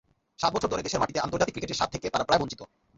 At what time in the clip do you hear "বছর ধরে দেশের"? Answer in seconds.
0.55-1.01